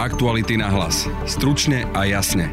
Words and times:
Aktuality 0.00 0.56
na 0.56 0.72
hlas. 0.72 1.04
Stručne 1.28 1.84
a 1.92 2.08
jasne. 2.08 2.48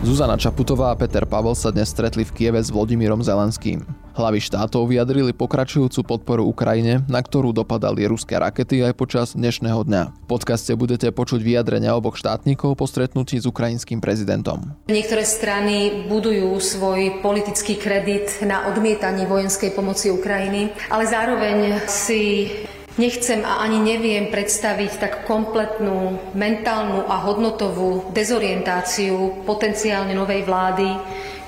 Zuzana 0.00 0.40
Čaputová 0.40 0.88
a 0.88 0.96
Peter 0.96 1.28
Pavel 1.28 1.52
sa 1.52 1.68
dnes 1.68 1.92
stretli 1.92 2.24
v 2.24 2.32
Kieve 2.32 2.56
s 2.56 2.72
Vladimírom 2.72 3.20
Zelenským. 3.20 3.84
Hlavy 4.16 4.40
štátov 4.40 4.88
vyjadrili 4.88 5.36
pokračujúcu 5.36 6.00
podporu 6.08 6.48
Ukrajine, 6.48 7.04
na 7.04 7.20
ktorú 7.20 7.52
dopadali 7.52 8.08
ruské 8.08 8.40
rakety 8.40 8.80
aj 8.80 8.96
počas 8.96 9.36
dnešného 9.36 9.84
dňa. 9.84 10.24
V 10.24 10.26
podcaste 10.32 10.72
budete 10.72 11.12
počuť 11.12 11.44
vyjadrenia 11.44 11.92
oboch 11.92 12.16
štátnikov 12.16 12.80
po 12.80 12.88
stretnutí 12.88 13.36
s 13.36 13.44
ukrajinským 13.44 14.00
prezidentom. 14.00 14.72
Niektoré 14.88 15.28
strany 15.28 16.08
budujú 16.08 16.56
svoj 16.64 17.20
politický 17.20 17.76
kredit 17.76 18.40
na 18.40 18.72
odmietaní 18.72 19.28
vojenskej 19.28 19.76
pomoci 19.76 20.08
Ukrajiny, 20.08 20.72
ale 20.88 21.04
zároveň 21.04 21.84
si 21.92 22.48
Nechcem 23.00 23.40
a 23.40 23.64
ani 23.64 23.80
neviem 23.80 24.28
predstaviť 24.28 24.92
tak 25.00 25.12
kompletnú 25.24 26.20
mentálnu 26.36 27.08
a 27.08 27.24
hodnotovú 27.24 28.12
dezorientáciu 28.12 29.48
potenciálne 29.48 30.12
novej 30.12 30.44
vlády, 30.44 30.92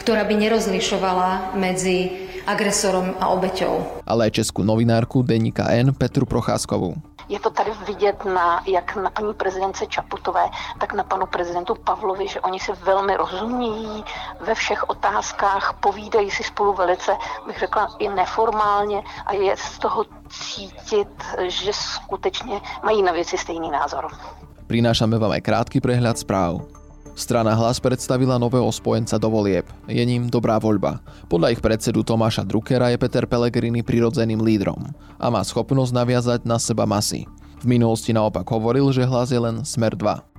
ktorá 0.00 0.24
by 0.24 0.40
nerozlišovala 0.40 1.52
medzi 1.60 2.24
agresorom 2.48 3.16
a 3.20 3.28
obeťou. 3.32 4.04
Ale 4.08 4.28
aj 4.28 4.40
českú 4.40 4.64
novinárku 4.64 5.20
Denika 5.20 5.68
N. 5.68 5.92
Petru 5.92 6.24
Procházkovú. 6.24 6.96
Je 7.28 7.40
to 7.40 7.50
tady 7.50 7.70
vidět 7.86 8.24
na, 8.24 8.62
jak 8.66 8.96
na 8.96 9.10
paní 9.10 9.34
prezidence 9.34 9.86
Čaputové, 9.86 10.44
tak 10.78 10.92
na 10.92 11.04
panu 11.04 11.26
prezidentu 11.26 11.74
Pavlovi, 11.74 12.28
že 12.28 12.40
oni 12.40 12.60
se 12.60 12.72
velmi 12.72 13.16
rozumějí 13.16 14.04
ve 14.40 14.54
všech 14.54 14.88
otázkách, 14.88 15.76
povídají 15.80 16.30
si 16.30 16.42
spolu 16.42 16.72
velice, 16.72 17.16
bych 17.46 17.58
řekla, 17.58 17.88
i 17.98 18.08
neformálně 18.08 19.02
a 19.26 19.32
je 19.32 19.56
z 19.56 19.78
toho 19.78 20.04
cítit, 20.28 21.08
že 21.46 21.72
skutečně 21.72 22.60
mají 22.84 23.02
na 23.02 23.12
věci 23.12 23.38
stejný 23.38 23.70
názor. 23.70 24.08
Prinášame 24.64 25.20
vám 25.20 25.36
aj 25.36 25.44
krátky 25.44 25.78
prehľad 25.84 26.16
správ. 26.16 26.83
Strana 27.14 27.54
Hlas 27.54 27.78
predstavila 27.78 28.42
nového 28.42 28.66
spojenca 28.74 29.14
do 29.22 29.30
volieb. 29.30 29.62
Je 29.86 30.02
ním 30.02 30.26
dobrá 30.26 30.58
voľba. 30.58 30.98
Podľa 31.30 31.54
ich 31.54 31.62
predsedu 31.62 32.02
Tomáša 32.02 32.42
Druckera 32.42 32.90
je 32.90 32.98
Peter 32.98 33.22
Pellegrini 33.22 33.86
prirodzeným 33.86 34.42
lídrom 34.42 34.82
a 35.22 35.26
má 35.30 35.38
schopnosť 35.46 35.94
naviazať 35.94 36.40
na 36.42 36.58
seba 36.58 36.82
masy. 36.90 37.30
V 37.62 37.70
minulosti 37.70 38.10
naopak 38.10 38.44
hovoril, 38.50 38.90
že 38.90 39.06
hlas 39.06 39.30
je 39.30 39.38
len 39.38 39.62
smer 39.62 39.94
2. 39.94 40.34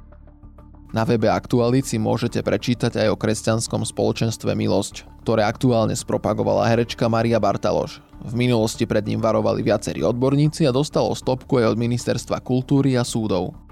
Na 0.91 1.03
webe 1.07 1.31
Aktualit 1.31 1.87
si 1.87 1.95
môžete 1.95 2.43
prečítať 2.43 2.99
aj 2.99 3.07
o 3.11 3.19
kresťanskom 3.19 3.83
spoločenstve 3.87 4.51
Milosť, 4.55 5.07
ktoré 5.23 5.47
aktuálne 5.47 5.95
spropagovala 5.95 6.67
herečka 6.67 7.07
Maria 7.07 7.39
Bartaloš. 7.39 8.03
V 8.23 8.33
minulosti 8.35 8.83
pred 8.83 9.03
ním 9.03 9.23
varovali 9.23 9.63
viacerí 9.63 10.03
odborníci 10.03 10.67
a 10.67 10.75
dostalo 10.75 11.11
stopku 11.15 11.59
aj 11.59 11.75
od 11.75 11.77
Ministerstva 11.79 12.39
kultúry 12.43 12.99
a 12.99 13.03
súdov. 13.03 13.64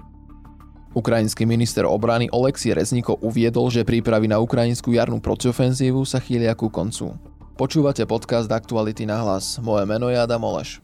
Ukrajinský 0.94 1.42
minister 1.42 1.82
obrany 1.90 2.30
Oleksij 2.30 2.78
Rezniko 2.78 3.18
uviedol, 3.18 3.66
že 3.66 3.82
prípravy 3.82 4.30
na 4.30 4.38
ukrajinskú 4.38 4.94
jarnú 4.94 5.18
protiofenzívu 5.18 6.06
sa 6.06 6.22
chýlia 6.22 6.54
ku 6.54 6.70
koncu. 6.70 7.18
Počúvate 7.58 8.06
podcast 8.06 8.46
Aktuality 8.46 9.02
na 9.02 9.18
hlas. 9.18 9.58
Moje 9.58 9.90
meno 9.90 10.06
je 10.06 10.18
Adam 10.18 10.46
Oleš. 10.46 10.78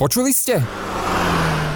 Počuli 0.00 0.32
ste? 0.32 0.64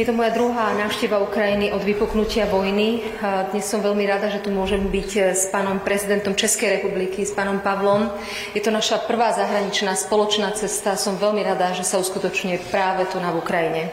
Je 0.00 0.08
to 0.08 0.16
moja 0.16 0.32
druhá 0.32 0.72
návšteva 0.80 1.20
Ukrajiny 1.20 1.76
od 1.76 1.84
vypuknutia 1.84 2.48
vojny. 2.48 3.04
Dnes 3.52 3.68
som 3.68 3.84
veľmi 3.84 4.08
rada, 4.08 4.32
že 4.32 4.40
tu 4.40 4.48
môžem 4.48 4.88
byť 4.88 5.10
e, 5.12 5.20
s 5.36 5.52
pánom 5.52 5.76
prezidentom 5.76 6.32
Českej 6.32 6.80
republiky, 6.80 7.20
s 7.20 7.36
pánom 7.36 7.60
Pavlom. 7.60 8.08
Je 8.56 8.64
to 8.64 8.72
naša 8.72 9.04
prvá 9.04 9.36
zahraničná 9.36 9.92
spoločná 9.92 10.56
cesta. 10.56 10.96
Som 10.96 11.20
veľmi 11.20 11.44
rada, 11.44 11.76
že 11.76 11.84
sa 11.84 12.00
uskutočňuje 12.00 12.72
práve 12.72 13.12
tu 13.12 13.20
na 13.20 13.36
Ukrajine. 13.36 13.92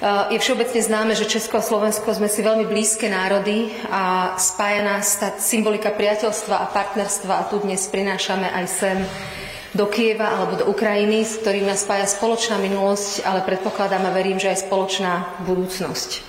E, 0.00 0.32
je 0.32 0.40
všeobecne 0.40 0.80
známe, 0.80 1.12
že 1.12 1.28
Česko 1.28 1.60
a 1.60 1.66
Slovensko 1.68 2.08
sme 2.08 2.32
si 2.32 2.40
veľmi 2.40 2.64
blízke 2.64 3.12
národy 3.12 3.68
a 3.92 4.32
spája 4.40 4.80
nás 4.80 5.12
tá 5.20 5.36
symbolika 5.36 5.92
priateľstva 5.92 6.56
a 6.56 6.72
partnerstva 6.72 7.32
a 7.36 7.46
tu 7.52 7.60
dnes 7.60 7.84
prinášame 7.84 8.48
aj 8.48 8.64
sem 8.64 8.96
do 9.76 9.84
Kieva 9.88 10.32
alebo 10.32 10.56
do 10.56 10.64
Ukrajiny, 10.70 11.28
s 11.28 11.44
ktorým 11.44 11.68
nás 11.68 11.84
spája 11.84 12.08
spoločná 12.08 12.56
minulosť, 12.56 13.24
ale 13.24 13.44
predpokladám 13.44 14.08
a 14.08 14.14
verím, 14.16 14.40
že 14.40 14.52
aj 14.54 14.64
spoločná 14.64 15.44
budúcnosť. 15.44 16.24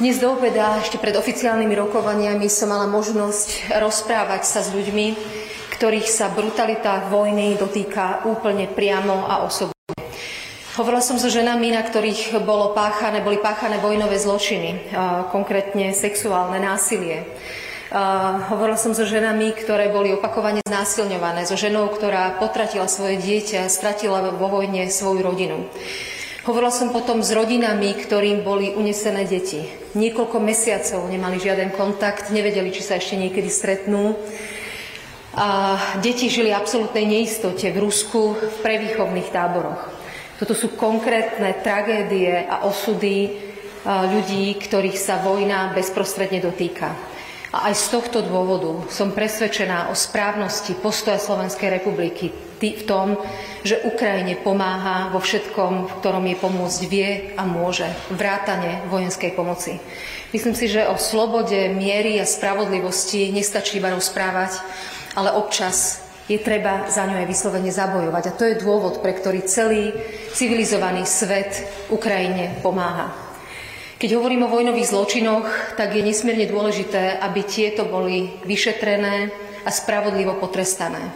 Dnes 0.00 0.16
do 0.16 0.32
obeda, 0.32 0.80
ešte 0.80 0.96
pred 0.96 1.12
oficiálnymi 1.12 1.76
rokovaniami, 1.76 2.48
som 2.48 2.72
mala 2.72 2.88
možnosť 2.88 3.76
rozprávať 3.80 4.42
sa 4.48 4.60
s 4.64 4.72
ľuďmi, 4.72 5.12
ktorých 5.76 6.08
sa 6.08 6.32
brutalita 6.32 7.08
vojny 7.08 7.56
dotýka 7.56 8.24
úplne 8.28 8.68
priamo 8.68 9.28
a 9.28 9.44
osobne. 9.44 9.76
Hovorila 10.76 11.04
som 11.04 11.20
so 11.20 11.28
ženami, 11.28 11.76
na 11.76 11.84
ktorých 11.84 12.40
bolo 12.44 12.72
páchané, 12.72 13.20
boli 13.20 13.36
páchané 13.40 13.76
vojnové 13.76 14.16
zločiny, 14.16 14.92
konkrétne 15.28 15.92
sexuálne 15.92 16.56
násilie 16.56 17.24
Uh, 17.90 18.46
hovorila 18.54 18.78
som 18.78 18.94
so 18.94 19.02
ženami, 19.02 19.50
ktoré 19.50 19.90
boli 19.90 20.14
opakovane 20.14 20.62
znásilňované, 20.62 21.42
so 21.42 21.58
ženou, 21.58 21.90
ktorá 21.90 22.38
potratila 22.38 22.86
svoje 22.86 23.18
dieťa, 23.18 23.66
stratila 23.66 24.30
vo 24.30 24.46
vojne 24.46 24.86
svoju 24.86 25.26
rodinu. 25.26 25.66
Hovorila 26.46 26.70
som 26.70 26.94
potom 26.94 27.18
s 27.18 27.34
rodinami, 27.34 27.98
ktorým 27.98 28.46
boli 28.46 28.78
unesené 28.78 29.26
deti. 29.26 29.66
Niekoľko 29.98 30.38
mesiacov 30.38 31.02
nemali 31.10 31.42
žiaden 31.42 31.74
kontakt, 31.74 32.30
nevedeli, 32.30 32.70
či 32.70 32.86
sa 32.86 32.94
ešte 32.94 33.18
niekedy 33.18 33.50
stretnú. 33.50 34.14
A 35.34 35.74
deti 35.98 36.30
žili 36.30 36.54
absolútnej 36.54 37.10
neistote 37.10 37.74
v 37.74 37.90
Rusku 37.90 38.38
v 38.38 38.56
prevýchovných 38.62 39.34
táboroch. 39.34 39.82
Toto 40.38 40.54
sú 40.54 40.78
konkrétne 40.78 41.58
tragédie 41.58 42.38
a 42.38 42.70
osudy 42.70 43.50
ľudí, 43.82 44.54
ktorých 44.62 44.94
sa 44.94 45.18
vojna 45.18 45.74
bezprostredne 45.74 46.38
dotýka. 46.38 47.09
A 47.50 47.70
aj 47.70 47.74
z 47.82 47.86
tohto 47.98 48.22
dôvodu 48.22 48.86
som 48.94 49.10
presvedčená 49.10 49.90
o 49.90 49.94
správnosti 49.98 50.78
postoja 50.78 51.18
Slovenskej 51.18 51.82
republiky 51.82 52.30
v 52.60 52.84
tom, 52.84 53.16
že 53.64 53.80
Ukrajine 53.88 54.36
pomáha 54.36 55.08
vo 55.08 55.18
všetkom, 55.18 55.88
v 55.88 55.96
ktorom 56.04 56.24
je 56.28 56.36
pomôcť 56.36 56.80
vie 56.86 57.10
a 57.34 57.48
môže, 57.48 57.88
vrátane 58.12 58.84
vojenskej 58.92 59.32
pomoci. 59.32 59.80
Myslím 60.30 60.52
si, 60.52 60.68
že 60.68 60.84
o 60.86 61.00
slobode, 61.00 61.56
miery 61.72 62.20
a 62.20 62.28
spravodlivosti 62.28 63.32
nestačí 63.32 63.80
iba 63.80 63.90
rozprávať, 63.96 64.60
ale 65.16 65.34
občas 65.34 66.04
je 66.28 66.38
treba 66.38 66.86
za 66.86 67.08
ňu 67.08 67.18
aj 67.18 67.26
vyslovene 67.26 67.72
zabojovať. 67.72 68.24
A 68.28 68.36
to 68.36 68.44
je 68.46 68.60
dôvod, 68.62 69.02
pre 69.02 69.16
ktorý 69.16 69.42
celý 69.48 69.90
civilizovaný 70.36 71.08
svet 71.08 71.66
Ukrajine 71.90 72.60
pomáha. 72.62 73.29
Keď 74.00 74.16
hovorím 74.16 74.48
o 74.48 74.54
vojnových 74.56 74.96
zločinoch, 74.96 75.76
tak 75.76 75.92
je 75.92 76.00
nesmierne 76.00 76.48
dôležité, 76.48 77.20
aby 77.20 77.44
tieto 77.44 77.84
boli 77.84 78.32
vyšetrené 78.48 79.28
a 79.60 79.68
spravodlivo 79.68 80.40
potrestané. 80.40 81.12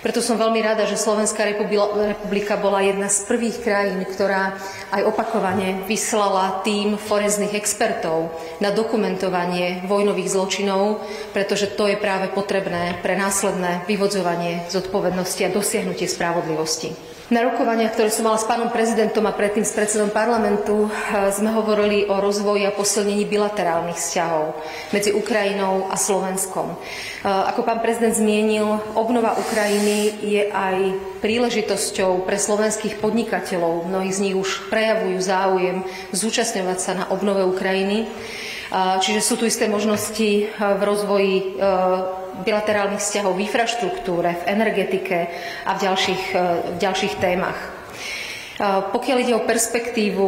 Preto 0.00 0.24
som 0.24 0.40
veľmi 0.40 0.56
rada, 0.64 0.88
že 0.88 0.96
Slovenská 0.96 1.44
republika 1.44 2.56
bola 2.56 2.80
jedna 2.80 3.12
z 3.12 3.28
prvých 3.28 3.60
krajín, 3.60 4.00
ktorá 4.08 4.56
aj 4.88 5.04
opakovane 5.04 5.84
vyslala 5.84 6.64
tým 6.64 6.96
forenzných 6.96 7.52
expertov 7.52 8.32
na 8.56 8.72
dokumentovanie 8.72 9.84
vojnových 9.84 10.32
zločinov, 10.32 11.04
pretože 11.36 11.76
to 11.76 11.92
je 11.92 12.00
práve 12.00 12.32
potrebné 12.32 13.04
pre 13.04 13.20
následné 13.20 13.84
vyvodzovanie 13.84 14.64
zodpovednosti 14.72 15.44
a 15.44 15.52
dosiahnutie 15.52 16.08
spravodlivosti. 16.08 17.13
Na 17.32 17.40
rokovaniach, 17.40 17.96
ktoré 17.96 18.12
som 18.12 18.28
mala 18.28 18.36
s 18.36 18.44
pánom 18.44 18.68
prezidentom 18.68 19.24
a 19.24 19.32
predtým 19.32 19.64
s 19.64 19.72
predsedom 19.72 20.12
parlamentu, 20.12 20.92
eh, 20.92 21.32
sme 21.32 21.56
hovorili 21.56 22.04
o 22.04 22.20
rozvoji 22.20 22.68
a 22.68 22.76
posilnení 22.76 23.24
bilaterálnych 23.24 23.96
vzťahov 23.96 24.52
medzi 24.92 25.16
Ukrajinou 25.16 25.88
a 25.88 25.96
Slovenskom. 25.96 26.76
Eh, 26.76 27.24
ako 27.24 27.64
pán 27.64 27.80
prezident 27.80 28.12
zmienil, 28.12 28.76
obnova 28.92 29.40
Ukrajiny 29.40 30.20
je 30.20 30.52
aj 30.52 30.76
príležitosťou 31.24 32.28
pre 32.28 32.36
slovenských 32.36 33.00
podnikateľov. 33.00 33.88
Mnohí 33.88 34.12
z 34.12 34.20
nich 34.20 34.36
už 34.36 34.68
prejavujú 34.68 35.16
záujem 35.24 35.80
zúčastňovať 36.12 36.76
sa 36.76 36.92
na 36.92 37.04
obnove 37.08 37.40
Ukrajiny. 37.48 38.04
Eh, 38.04 38.96
čiže 39.00 39.24
sú 39.24 39.40
tu 39.40 39.48
isté 39.48 39.64
možnosti 39.64 40.52
v 40.60 40.80
rozvoji 40.84 41.56
bilaterálnych 42.42 42.98
vzťahov 42.98 43.38
v 43.38 43.44
infraštruktúre, 43.46 44.30
v 44.42 44.46
energetike 44.50 45.30
a 45.68 45.78
v 45.78 45.82
ďalších, 45.86 46.24
e, 46.34 46.38
v 46.74 46.78
ďalších 46.82 47.14
témach. 47.22 47.84
Pokiaľ 48.94 49.16
ide 49.18 49.34
o 49.34 49.42
perspektívu 49.42 50.26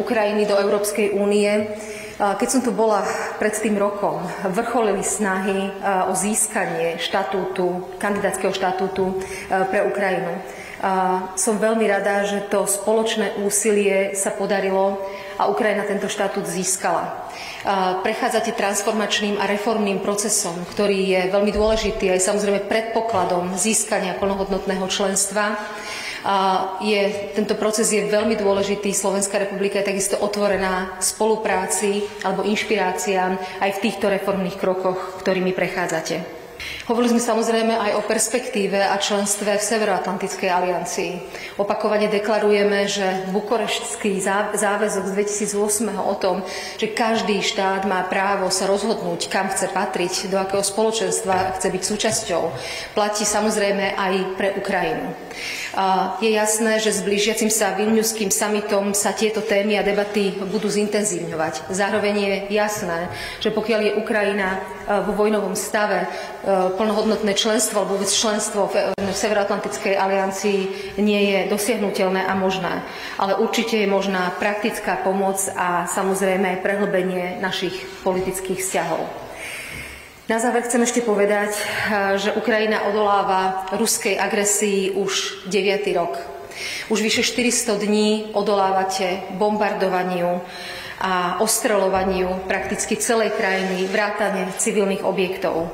Ukrajiny 0.00 0.48
do 0.48 0.56
Európskej 0.56 1.12
únie, 1.12 1.76
keď 2.16 2.48
som 2.48 2.64
tu 2.64 2.72
bola 2.72 3.04
pred 3.36 3.52
tým 3.52 3.76
rokom, 3.76 4.24
vrcholili 4.48 5.04
snahy 5.04 5.68
o 6.08 6.16
získanie 6.16 6.96
štatútu, 6.96 7.92
kandidátskeho 8.00 8.56
štatútu 8.56 9.20
pre 9.68 9.84
Ukrajinu. 9.84 10.32
Som 11.36 11.60
veľmi 11.60 11.84
rada, 11.84 12.24
že 12.24 12.48
to 12.48 12.64
spoločné 12.64 13.44
úsilie 13.44 14.16
sa 14.16 14.32
podarilo 14.32 14.96
a 15.36 15.52
Ukrajina 15.52 15.84
tento 15.84 16.08
štatút 16.08 16.48
získala. 16.48 17.25
Prechádzate 18.02 18.54
transformačným 18.54 19.42
a 19.42 19.50
reformným 19.50 19.98
procesom, 19.98 20.54
ktorý 20.70 20.98
je 21.16 21.20
veľmi 21.34 21.50
dôležitý 21.50 22.14
aj 22.14 22.20
samozrejme 22.22 22.70
predpokladom 22.70 23.58
získania 23.58 24.14
plnohodnotného 24.16 24.86
členstva 24.86 25.58
je, 26.82 27.30
tento 27.38 27.54
proces 27.54 27.86
je 27.90 28.06
veľmi 28.06 28.34
dôležitý. 28.34 28.90
Slovenská 28.90 29.38
republika 29.38 29.78
je 29.78 29.94
takisto 29.94 30.18
otvorená 30.18 30.98
spolupráci 30.98 32.02
alebo 32.26 32.42
inšpiráciám 32.42 33.62
aj 33.62 33.70
v 33.78 33.82
týchto 33.82 34.10
reformných 34.10 34.58
krokoch, 34.58 35.22
ktorými 35.22 35.54
prechádzate. 35.54 36.45
Hovorili 36.86 37.16
sme 37.16 37.22
samozrejme 37.22 37.74
aj 37.74 37.92
o 37.98 38.02
perspektíve 38.06 38.78
a 38.78 38.96
členstve 38.96 39.58
v 39.58 39.62
Severoatlantickej 39.62 40.48
aliancii. 40.48 41.12
Opakovane 41.60 42.08
deklarujeme, 42.08 42.86
že 42.86 43.28
bukoreštský 43.34 44.22
záväzok 44.54 45.04
z 45.08 45.12
2008 45.52 45.92
o 45.98 46.14
tom, 46.16 46.46
že 46.80 46.92
každý 46.94 47.42
štát 47.42 47.84
má 47.84 48.06
právo 48.06 48.48
sa 48.48 48.70
rozhodnúť, 48.70 49.28
kam 49.28 49.50
chce 49.52 49.68
patriť, 49.72 50.30
do 50.30 50.38
akého 50.40 50.62
spoločenstva 50.62 51.58
chce 51.60 51.68
byť 51.68 51.82
súčasťou, 51.82 52.42
platí 52.96 53.26
samozrejme 53.26 53.98
aj 53.98 54.12
pre 54.38 54.48
Ukrajinu. 54.56 55.12
Je 56.24 56.32
jasné, 56.32 56.80
že 56.80 56.88
s 56.88 57.04
blížiacim 57.04 57.52
sa 57.52 57.76
Vilniuským 57.76 58.32
summitom 58.32 58.96
sa 58.96 59.12
tieto 59.12 59.44
témy 59.44 59.76
a 59.76 59.84
debaty 59.84 60.32
budú 60.48 60.72
zintenzívňovať. 60.72 61.68
Zároveň 61.68 62.14
je 62.16 62.34
jasné, 62.56 63.12
že 63.44 63.52
pokiaľ 63.52 63.80
je 63.84 63.96
Ukrajina 64.00 64.64
vo 65.04 65.12
vojnovom 65.12 65.52
stave, 65.52 66.08
plnohodnotné 66.80 67.36
členstvo 67.36 67.84
alebo 67.84 68.00
vôbec 68.00 68.08
členstvo 68.08 68.72
v, 68.72 68.96
v 68.96 69.10
Severoatlantickej 69.12 70.00
aliancii 70.00 70.60
nie 70.96 71.22
je 71.36 71.38
dosiahnutelné 71.52 72.24
a 72.24 72.32
možné. 72.32 72.80
Ale 73.20 73.36
určite 73.36 73.76
je 73.76 73.88
možná 73.90 74.32
praktická 74.40 75.04
pomoc 75.04 75.44
a 75.60 75.84
samozrejme 75.84 76.64
prehlbenie 76.64 77.36
našich 77.44 77.84
politických 78.00 78.64
vzťahov. 78.64 79.25
Na 80.26 80.42
záver 80.42 80.66
chcem 80.66 80.82
ešte 80.82 81.06
povedať, 81.06 81.54
že 82.18 82.34
Ukrajina 82.34 82.90
odoláva 82.90 83.70
ruskej 83.78 84.18
agresii 84.18 84.98
už 84.98 85.46
9. 85.46 85.86
rok. 85.94 86.18
Už 86.90 86.98
vyše 86.98 87.22
400 87.22 87.78
dní 87.78 88.34
odolávate 88.34 89.22
bombardovaniu 89.38 90.42
a 90.98 91.38
ostreľovaniu 91.38 92.42
prakticky 92.50 92.98
celej 92.98 93.38
krajiny, 93.38 93.86
vrátane 93.86 94.50
civilných 94.58 95.06
objektov. 95.06 95.70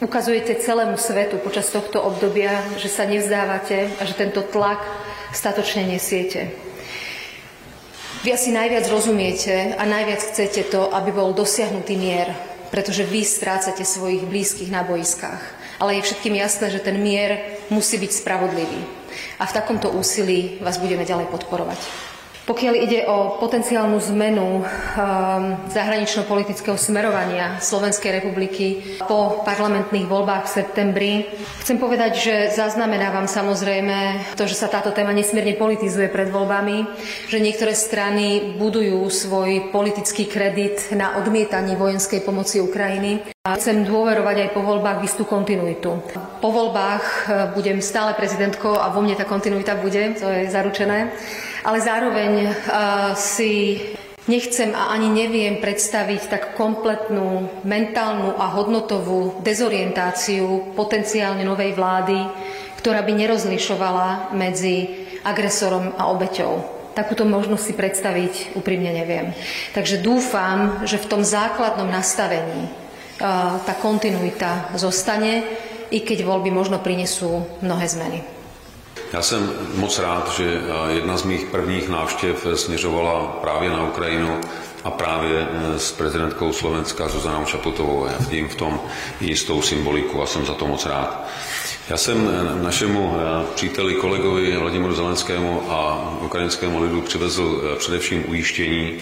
Ukazujete 0.00 0.56
celému 0.64 0.96
svetu 0.96 1.36
počas 1.44 1.68
tohto 1.68 2.00
obdobia, 2.00 2.64
že 2.80 2.88
sa 2.88 3.04
nevzdávate 3.04 4.00
a 4.00 4.08
že 4.08 4.16
tento 4.16 4.48
tlak 4.48 4.80
statočne 5.36 5.84
nesiete. 5.84 6.56
Vy 8.24 8.32
asi 8.32 8.48
najviac 8.48 8.88
rozumiete 8.88 9.76
a 9.76 9.84
najviac 9.84 10.24
chcete 10.32 10.72
to, 10.72 10.88
aby 10.88 11.12
bol 11.12 11.36
dosiahnutý 11.36 12.00
mier, 12.00 12.53
pretože 12.74 13.06
vy 13.06 13.22
strácate 13.22 13.86
svojich 13.86 14.26
blízkych 14.26 14.66
na 14.66 14.82
boiskách. 14.82 15.38
Ale 15.78 15.94
je 15.94 16.10
všetkým 16.10 16.34
jasné, 16.34 16.74
že 16.74 16.82
ten 16.82 16.98
mier 16.98 17.62
musí 17.70 18.02
byť 18.02 18.10
spravodlivý. 18.10 18.82
A 19.38 19.46
v 19.46 19.54
takomto 19.54 19.94
úsilí 19.94 20.58
vás 20.58 20.82
budeme 20.82 21.06
ďalej 21.06 21.30
podporovať. 21.30 21.78
Pokiaľ 22.44 22.74
ide 22.76 23.08
o 23.08 23.40
potenciálnu 23.40 23.96
zmenu 24.12 24.60
um, 24.60 24.64
zahranično-politického 25.72 26.76
smerovania 26.76 27.56
Slovenskej 27.56 28.20
republiky 28.20 29.00
po 29.08 29.40
parlamentných 29.48 30.04
voľbách 30.04 30.44
v 30.44 30.52
septembri, 30.52 31.12
chcem 31.64 31.80
povedať, 31.80 32.12
že 32.20 32.34
zaznamenávam 32.52 33.24
samozrejme 33.24 34.20
to, 34.36 34.44
že 34.44 34.60
sa 34.60 34.68
táto 34.68 34.92
téma 34.92 35.16
nesmierne 35.16 35.56
politizuje 35.56 36.12
pred 36.12 36.28
voľbami, 36.28 36.84
že 37.32 37.40
niektoré 37.40 37.72
strany 37.72 38.60
budujú 38.60 39.08
svoj 39.08 39.72
politický 39.72 40.28
kredit 40.28 40.92
na 40.92 41.16
odmietaní 41.16 41.80
vojenskej 41.80 42.28
pomoci 42.28 42.60
Ukrajiny. 42.60 43.24
A 43.48 43.56
chcem 43.56 43.88
dôverovať 43.88 44.36
aj 44.44 44.50
po 44.52 44.60
voľbách 44.60 45.00
v 45.00 45.06
istú 45.08 45.24
kontinuitu. 45.24 45.96
Po 46.44 46.48
voľbách 46.52 47.04
uh, 47.24 47.48
budem 47.56 47.80
stále 47.80 48.12
prezidentkou 48.12 48.76
a 48.76 48.92
vo 48.92 49.00
mne 49.00 49.16
tá 49.16 49.24
kontinuita 49.24 49.80
bude, 49.80 50.12
to 50.20 50.28
je 50.28 50.52
zaručené 50.52 51.08
ale 51.64 51.78
zároveň 51.80 52.32
uh, 52.44 53.16
si 53.16 53.80
nechcem 54.28 54.72
a 54.76 54.92
ani 54.92 55.08
neviem 55.08 55.60
predstaviť 55.60 56.22
tak 56.28 56.42
kompletnú 56.60 57.48
mentálnu 57.64 58.36
a 58.36 58.52
hodnotovú 58.52 59.40
dezorientáciu 59.40 60.76
potenciálne 60.76 61.44
novej 61.44 61.72
vlády, 61.72 62.20
ktorá 62.80 63.00
by 63.00 63.12
nerozlišovala 63.16 64.36
medzi 64.36 65.08
agresorom 65.24 65.96
a 65.96 66.12
obeťou. 66.12 66.52
Takúto 66.94 67.26
možnosť 67.26 67.64
si 67.64 67.74
predstaviť 67.74 68.34
úprimne 68.54 68.94
neviem. 68.94 69.34
Takže 69.74 69.98
dúfam, 69.98 70.86
že 70.86 71.00
v 71.00 71.10
tom 71.10 71.22
základnom 71.26 71.88
nastavení 71.90 72.68
uh, 72.68 73.58
tá 73.64 73.74
kontinuita 73.80 74.76
zostane, 74.76 75.42
i 75.92 76.02
keď 76.02 76.26
voľby 76.26 76.50
možno 76.50 76.82
prinesú 76.82 77.44
mnohé 77.62 77.86
zmeny. 77.86 78.18
Já 79.14 79.22
jsem 79.22 79.52
moc 79.74 79.98
rád, 79.98 80.32
že 80.36 80.44
eh, 80.44 80.92
jedna 80.92 81.16
z 81.16 81.22
mých 81.22 81.44
prvních 81.46 81.88
návštěv 81.88 82.46
směřovala 82.54 83.26
právě 83.26 83.70
na 83.70 83.82
Ukrajinu 83.82 84.40
a 84.84 84.90
právě 84.90 85.48
eh, 85.50 85.78
s 85.78 85.92
prezidentkou 85.92 86.52
Slovenska 86.52 87.08
Zuzanou 87.08 87.44
Čaputovou. 87.44 88.06
Já 88.06 88.18
vidím 88.18 88.48
v 88.48 88.54
tom 88.54 88.80
jistou 89.20 89.62
symboliku 89.62 90.22
a 90.22 90.26
jsem 90.26 90.46
za 90.46 90.54
to 90.54 90.66
moc 90.66 90.86
rád. 90.86 91.26
Já 91.88 91.96
jsem 91.96 92.30
eh, 92.30 92.62
našemu 92.62 93.16
příteli, 93.54 93.94
kolegovi 93.94 94.56
Vladimíru 94.56 94.94
Zelenskému 94.94 95.62
a 95.72 96.10
ukrajinskému 96.20 96.82
lidu 96.82 97.00
přivezl 97.00 97.76
především 97.78 98.24
ujištění, 98.28 98.98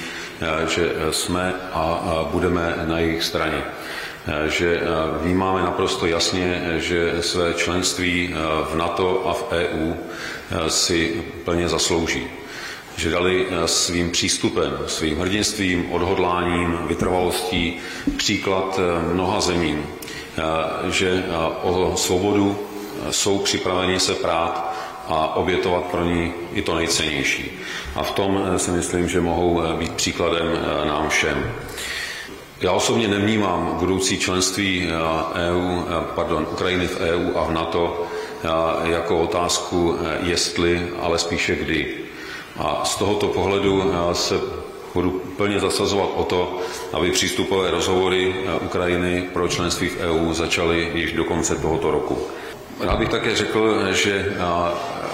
že 0.69 0.93
jsme 1.11 1.55
a 1.73 2.01
budeme 2.33 2.85
na 2.87 2.99
jejich 2.99 3.25
straně. 3.25 3.63
Eh, 4.27 4.51
že 4.51 4.77
eh, 4.77 4.85
vnímáme 5.23 5.63
naprosto 5.63 6.07
jasně, 6.07 6.63
že 6.79 7.15
své 7.21 7.55
členství 7.55 8.31
eh, 8.31 8.37
v 8.71 8.75
NATO 8.77 9.29
a 9.29 9.33
v 9.35 9.45
EU 9.51 9.93
si 10.69 11.23
plně 11.45 11.69
zaslouží. 11.69 12.27
Že 12.97 13.11
dali 13.11 13.47
svým 13.67 14.11
přístupem, 14.11 14.79
svým 14.87 15.19
hrdinstvím, 15.21 15.93
odhodláním, 15.93 16.79
vytrvalostí 16.87 17.79
příklad 18.17 18.81
mnoha 19.13 19.41
zemím, 19.41 19.87
že 20.91 21.25
o 21.63 21.95
svobodu 21.97 22.59
jsou 23.11 23.39
připraveni 23.39 24.01
se 24.01 24.15
prát 24.15 24.77
a 25.09 25.35
obětovat 25.37 25.85
pro 25.85 26.05
ní 26.05 26.33
i 26.53 26.63
to 26.63 26.75
nejcennější. 26.75 27.51
A 27.95 28.03
v 28.03 28.11
tom 28.11 28.45
si 28.57 28.71
myslím, 28.71 29.09
že 29.09 29.21
mohou 29.21 29.63
být 29.79 29.93
příkladem 29.93 30.59
nám 30.85 31.09
všem. 31.09 31.53
Já 32.63 32.73
osobně 32.73 33.09
nevnímám 33.09 33.77
budoucí 33.79 34.19
členství 34.19 34.89
EU, 35.35 35.61
eh, 35.89 35.95
e 35.95 35.99
eh, 35.99 36.05
pardon, 36.15 36.47
Ukrajiny 36.53 36.87
v 36.87 37.01
EU 37.01 37.31
a 37.37 37.45
v 37.45 37.53
NATO 37.53 38.07
eh, 38.45 38.49
jako 38.91 39.19
otázku 39.19 39.97
jestli, 40.23 40.89
ale 41.01 41.19
spíše 41.19 41.57
kdy. 41.57 41.95
A 42.57 42.85
z 42.85 42.97
tohoto 42.97 43.29
pohledu 43.29 43.93
se 44.13 44.41
budu 44.95 45.11
plně 45.37 45.61
zasazovat 45.61 46.11
o 46.17 46.25
to, 46.25 46.59
aby 46.93 47.11
přístupové 47.11 47.71
rozhovory 47.71 48.35
Ukrajiny 48.65 49.29
pro 49.33 49.49
členství 49.49 49.89
v 49.89 50.01
EU 50.01 50.33
začaly 50.33 50.91
již 50.95 51.13
do 51.13 51.25
konce 51.25 51.57
tohoto 51.57 51.91
roku. 51.91 52.19
Rád 52.81 52.99
bych 52.99 53.09
také 53.09 53.37
řekl, 53.37 53.93
že 53.93 54.37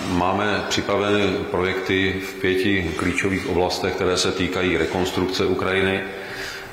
máme 0.08 0.64
připravené 0.68 1.32
projekty 1.50 2.20
v 2.28 2.34
pěti 2.40 2.90
klíčových 2.96 3.48
oblastech, 3.48 3.94
které 3.94 4.16
se 4.16 4.32
týkají 4.32 4.76
rekonstrukce 4.76 5.46
Ukrajiny, 5.46 6.00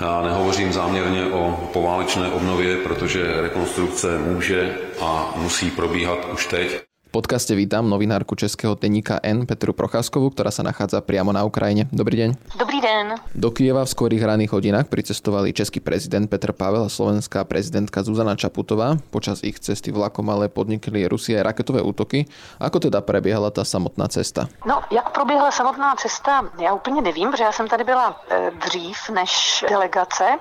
já 0.01 0.21
nehovořím 0.21 0.73
záměrně 0.73 1.25
o 1.25 1.69
poválečné 1.73 2.31
obnově, 2.31 2.77
protože 2.77 3.41
rekonstrukce 3.41 4.17
může 4.17 4.77
a 5.01 5.33
musí 5.35 5.71
probíhat 5.71 6.25
už 6.33 6.45
teď 6.45 6.81
podcaste 7.15 7.55
vítam 7.55 7.87
novinárku 7.87 8.35
českého 8.35 8.75
denníka 8.75 9.23
N 9.23 9.47
Petru 9.47 9.71
Procházkovú, 9.71 10.35
ktorá 10.35 10.51
sa 10.51 10.67
nachádza 10.67 10.99
priamo 10.99 11.31
na 11.31 11.47
Ukrajine. 11.47 11.87
Dobrý 11.87 12.19
deň. 12.19 12.59
Dobrý 12.59 12.83
den. 12.83 13.15
Do 13.31 13.55
Kieva 13.55 13.87
v 13.87 13.93
skorých 13.95 14.19
raných 14.19 14.51
hodinách 14.51 14.91
pricestovali 14.91 15.55
český 15.55 15.79
prezident 15.79 16.27
Petr 16.27 16.51
Pavel 16.51 16.83
a 16.83 16.91
slovenská 16.91 17.47
prezidentka 17.47 18.03
Zuzana 18.03 18.35
Čaputová. 18.35 18.99
Počas 19.15 19.47
ich 19.47 19.63
cesty 19.63 19.95
vlakom 19.95 20.27
ale 20.27 20.51
podnikli 20.51 21.07
Rusie 21.07 21.39
raketové 21.39 21.79
útoky. 21.79 22.27
Ako 22.59 22.83
teda 22.83 22.99
prebiehala 22.99 23.47
ta 23.47 23.63
samotná 23.63 24.11
cesta? 24.11 24.51
No, 24.67 24.83
jak 24.91 25.15
proběhla 25.15 25.55
samotná 25.55 25.95
cesta, 25.95 26.51
já 26.59 26.75
úplně 26.75 26.99
nevím, 26.99 27.31
protože 27.31 27.47
já 27.47 27.55
jsem 27.55 27.67
tady 27.71 27.83
byla 27.87 28.11
e, 28.27 28.51
dřív 28.67 28.97
než 29.15 29.63
delegace 29.71 30.35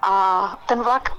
a 0.00 0.14
ten 0.64 0.80
vlak 0.80 1.12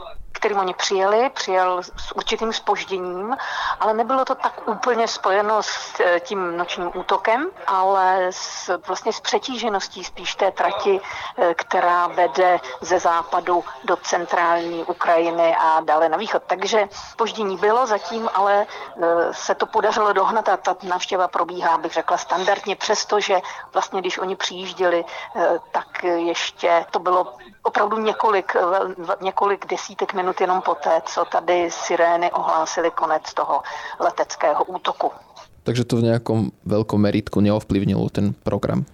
kterým 0.47 0.59
oni 0.59 0.73
přijeli, 0.73 1.29
přijel 1.29 1.83
s 1.83 2.15
určitým 2.15 2.53
spožděním, 2.53 3.35
ale 3.79 3.93
nebylo 3.93 4.25
to 4.25 4.35
tak 4.35 4.67
úplně 4.67 5.07
spojeno 5.07 5.63
s 5.63 5.99
eh, 5.99 6.19
tím 6.19 6.57
nočním 6.57 6.91
útokem, 6.95 7.47
ale 7.67 8.27
s, 8.31 8.79
vlastně 8.87 9.13
s 9.13 9.19
přetížeností 9.19 10.03
spíš 10.03 10.35
té 10.35 10.51
trati, 10.51 11.01
eh, 11.37 11.53
která 11.53 12.07
vede 12.07 12.59
ze 12.81 12.99
západu 12.99 13.63
do 13.83 13.95
centrální 13.95 14.83
Ukrajiny 14.83 15.55
a 15.55 15.81
dále 15.81 16.09
na 16.09 16.17
východ. 16.17 16.43
Takže 16.47 16.87
spoždění 17.11 17.57
bylo 17.57 17.87
zatím, 17.87 18.29
ale 18.33 18.65
eh, 18.65 19.33
se 19.33 19.55
to 19.55 19.65
podařilo 19.65 20.13
dohnat 20.13 20.49
a 20.49 20.57
ta 20.57 20.75
návštěva 20.83 21.27
probíhá, 21.27 21.77
bych 21.77 21.93
řekla, 21.93 22.17
standardně, 22.17 22.75
přestože 22.75 23.41
vlastně, 23.73 24.01
když 24.01 24.17
oni 24.17 24.35
přijížděli, 24.35 25.05
tak 25.71 26.03
ještě 26.03 26.85
to 26.91 26.99
bylo 26.99 27.35
opravdu 27.63 27.97
několik, 27.97 28.55
několik 29.21 29.65
desítek 29.65 30.13
minut 30.13 30.36
jenom 30.41 30.61
poté, 30.61 31.01
co 31.05 31.25
tady 31.25 31.71
sirény 31.71 32.31
ohlásily 32.31 32.91
konec 32.91 33.33
toho 33.33 33.61
leteckého 33.99 34.63
útoku. 34.63 35.11
Takže 35.63 35.85
to 35.85 35.95
v 35.95 36.03
nějakom 36.03 36.51
velkom 36.65 37.01
meritku 37.01 37.39
neovplyvnilo 37.39 38.09
ten 38.09 38.33
program? 38.33 38.85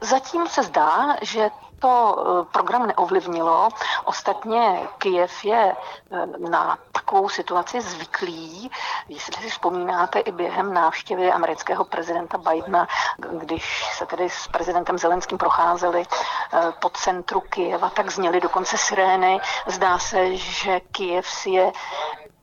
Zatím 0.00 0.46
se 0.46 0.62
zdá, 0.62 1.16
že 1.22 1.50
to 1.82 2.16
eh, 2.16 2.52
program 2.52 2.86
neovlivnilo. 2.86 3.68
Ostatně 4.04 4.88
Kyjev 4.98 5.44
je 5.44 5.76
eh, 6.10 6.26
na 6.50 6.78
takovou 6.92 7.28
situaci 7.28 7.80
zvyklý. 7.80 8.70
Jestli 9.08 9.42
si 9.42 9.50
vzpomínáte 9.50 10.18
i 10.18 10.32
během 10.32 10.74
návštěvy 10.74 11.32
amerického 11.32 11.84
prezidenta 11.84 12.38
Bidena, 12.38 12.88
když 13.16 13.84
se 13.98 14.06
tedy 14.06 14.30
s 14.30 14.48
prezidentem 14.48 14.98
Zelenským 14.98 15.38
procházeli 15.38 16.02
eh, 16.02 16.72
po 16.80 16.90
centru 16.90 17.40
Kyjeva, 17.40 17.90
tak 17.90 18.10
zněly 18.10 18.40
dokonce 18.40 18.78
sirény. 18.78 19.40
Zdá 19.66 19.98
se, 19.98 20.36
že 20.36 20.80
Kyjev 20.80 21.28
si 21.28 21.50
je 21.50 21.72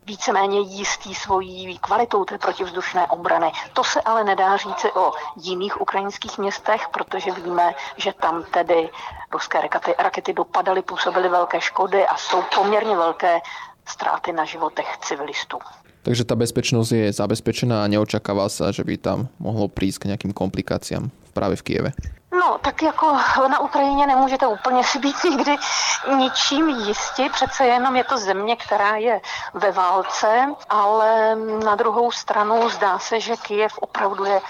víceméně 0.10 0.60
jistý 0.60 1.16
svojí 1.16 1.78
kvalitou 1.78 2.26
té 2.26 2.38
protivzdušné 2.38 3.08
obrany. 3.08 3.52
To 3.74 3.84
se 3.84 4.02
ale 4.02 4.24
nedá 4.24 4.58
říci 4.58 4.92
o 4.92 5.12
jiných 5.42 5.82
ukrajinských 5.82 6.38
městech, 6.38 6.82
protože 6.94 7.32
víme, 7.32 7.76
že 7.98 8.14
tam 8.14 8.44
tedy 8.54 8.90
ruské 9.32 9.62
rakety, 9.62 9.94
rakety 10.00 10.34
dopadaly, 10.34 10.82
působily 10.82 11.30
velké 11.30 11.62
škody 11.62 12.06
a 12.06 12.18
jsou 12.18 12.44
poměrně 12.56 12.96
velké 12.96 13.40
ztráty 13.86 14.32
na 14.32 14.46
životech 14.46 14.98
civilistů. 15.02 15.58
Takže 16.02 16.26
ta 16.26 16.36
bezpečnost 16.36 16.92
je 16.92 17.14
zabezpečená 17.14 17.84
a 17.84 17.88
neočakává 17.88 18.50
se, 18.50 18.74
že 18.74 18.84
by 18.84 18.98
tam 18.98 19.28
mohlo 19.40 19.68
přijít 19.68 19.98
k 19.98 20.06
nějakým 20.06 20.34
komplikacím 20.34 21.12
právě 21.34 21.56
v 21.56 21.62
Kijeve. 21.62 21.92
No, 22.40 22.58
tak 22.62 22.82
jako 22.82 23.18
na 23.48 23.60
Ukrajině 23.60 24.08
nemůžete 24.08 24.48
úplně 24.48 24.84
si 24.84 25.00
být 25.00 25.24
nikdy 25.24 25.56
ničím 26.16 26.70
jistí, 26.70 27.30
přece 27.30 27.66
jenom 27.66 27.96
je 27.96 28.04
to 28.04 28.18
země, 28.18 28.56
která 28.56 28.96
je 28.96 29.22
ve 29.54 29.72
válce, 29.72 30.56
ale 30.70 31.36
na 31.64 31.76
druhou 31.76 32.12
stranu 32.12 32.70
zdá 32.70 33.00
se, 33.00 33.20
že 33.20 33.38
Kyjev 33.38 33.78
opravdu 33.78 34.26
je, 34.26 34.42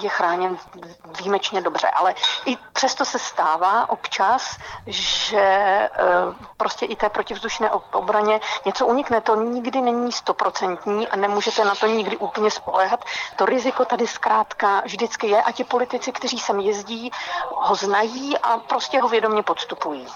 je 0.00 0.08
chráněn 0.08 0.58
výjimečně 1.18 1.60
dobře. 1.60 1.90
Ale 1.90 2.14
i 2.46 2.56
přesto 2.72 3.04
se 3.04 3.18
stává 3.18 3.90
občas, 3.90 4.56
že 4.86 5.40
eh, 5.40 5.90
prostě 6.56 6.86
i 6.86 6.96
té 6.96 7.08
protivzdušné 7.08 7.70
obraně 7.92 8.40
něco 8.64 8.86
unikne. 8.86 9.20
To 9.20 9.34
nikdy 9.34 9.80
není 9.80 10.12
stoprocentní 10.12 11.08
a 11.08 11.16
nemůžete 11.16 11.64
na 11.64 11.74
to 11.74 11.86
nikdy 11.86 12.16
úplně 12.16 12.50
spolehat. 12.50 13.04
To 13.36 13.46
riziko 13.46 13.84
tady 13.84 14.06
zkrátka 14.06 14.82
vždycky 14.84 15.26
je 15.26 15.42
a 15.42 15.52
ti 15.52 15.64
politici, 15.64 16.12
kteří 16.12 16.38
sem 16.38 16.60
jezdí, 16.60 17.09
ho 17.50 17.74
znají 17.74 18.38
a 18.38 18.58
prostě 18.58 19.00
ho 19.00 19.08
vědomě 19.08 19.42
podstupují. 19.42 20.06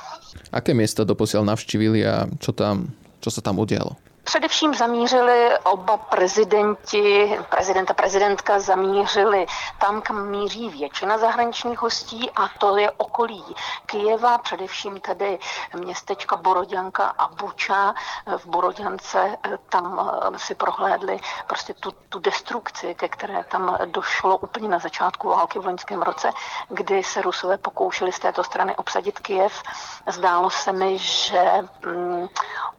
Aké 0.52 0.74
města 0.74 1.04
doposiaľ 1.04 1.44
navštívili 1.46 2.06
a 2.06 2.26
čo, 2.42 2.50
tam, 2.52 2.90
čo 3.22 3.30
sa 3.30 3.40
tam 3.42 3.58
udialo? 3.58 3.94
Především 4.24 4.74
zamířili 4.74 5.58
oba 5.64 5.96
prezidenti, 5.96 7.38
prezident 7.50 7.90
a 7.90 7.94
prezidentka 7.94 8.60
zamířili 8.60 9.46
tam, 9.78 10.02
kam 10.02 10.28
míří 10.28 10.68
většina 10.68 11.18
zahraničních 11.18 11.78
hostí 11.78 12.30
a 12.30 12.48
to 12.58 12.76
je 12.76 12.90
okolí 12.90 13.44
Kijeva, 13.86 14.38
především 14.38 15.00
tedy 15.00 15.38
městečka 15.76 16.36
Boroďanka 16.36 17.06
a 17.18 17.28
Buča. 17.28 17.94
V 18.36 18.46
Boroďance 18.46 19.36
eh, 19.44 19.58
tam 19.68 20.10
eh, 20.34 20.38
si 20.38 20.54
prohlédli 20.54 21.20
prostě 21.46 21.74
tu, 21.74 21.90
tu 22.08 22.18
destrukci, 22.18 22.94
ke 22.94 23.08
které 23.08 23.44
tam 23.44 23.78
došlo 23.84 24.36
úplně 24.36 24.68
na 24.68 24.78
začátku 24.78 25.28
války 25.28 25.58
v 25.58 25.66
loňském 25.66 26.02
roce, 26.02 26.30
kdy 26.68 27.02
se 27.02 27.22
Rusové 27.22 27.58
pokoušeli 27.58 28.12
z 28.12 28.18
této 28.18 28.44
strany 28.44 28.76
obsadit 28.76 29.18
Kijev. 29.18 29.62
Zdálo 30.06 30.50
se 30.50 30.72
mi, 30.72 30.98
že 30.98 31.52
mm, 31.86 32.28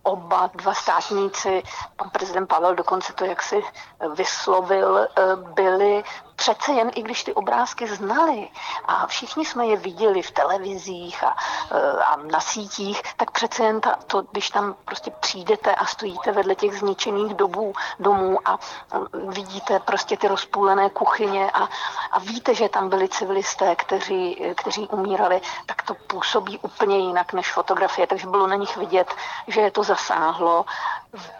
oba 0.05 0.49
dva 0.55 0.73
státníci, 0.73 1.63
pan 1.95 2.09
prezident 2.09 2.47
Pavel 2.47 2.75
dokonce 2.75 3.13
to 3.13 3.25
jaksi 3.25 3.63
vyslovil, 4.15 4.97
eh, 4.97 5.35
byli 5.35 6.03
přece 6.45 6.71
jen, 6.71 6.91
i 6.95 7.01
když 7.01 7.23
ty 7.23 7.33
obrázky 7.33 7.87
znali 7.87 8.49
a 8.85 9.07
všichni 9.07 9.45
jsme 9.45 9.65
je 9.65 9.77
viděli 9.77 10.21
v 10.21 10.31
televizích 10.31 11.23
a, 11.23 11.35
eh, 11.71 12.03
a 12.03 12.15
na 12.15 12.39
sítích, 12.39 13.01
tak 13.17 13.31
přece 13.31 13.63
jen 13.63 13.81
ta, 13.81 13.95
to, 14.07 14.21
když 14.31 14.49
tam 14.49 14.75
prostě 14.85 15.11
přijdete 15.11 15.75
a 15.75 15.85
stojíte 15.85 16.31
vedle 16.31 16.55
těch 16.55 16.79
zničených 16.79 17.33
dobů, 17.33 17.73
domů 17.99 18.37
a 18.45 18.59
vidíte 19.13 19.79
prostě 19.79 20.17
ty 20.17 20.27
rozpůlené 20.27 20.89
kuchyně 20.89 21.51
a, 21.51 21.69
a 22.11 22.19
víte, 22.19 22.55
že 22.55 22.69
tam 22.69 22.89
byli 22.89 23.09
civilisté, 23.09 23.75
kteří, 23.75 24.53
kteří 24.55 24.87
umírali, 24.87 25.41
tak 25.65 25.81
to 25.81 25.93
působí 25.93 26.59
úplně 26.61 26.97
jinak 26.97 27.33
než 27.33 27.51
fotografie. 27.51 28.07
Takže 28.07 28.27
bylo 28.27 28.47
na 28.47 28.55
nich 28.55 28.77
vidět, 28.77 29.07
že 29.47 29.61
je 29.61 29.71
to 29.71 29.83
zasáhlo. 29.83 30.65